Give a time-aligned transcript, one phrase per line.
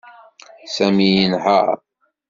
[0.75, 1.67] Sami yenheṛ.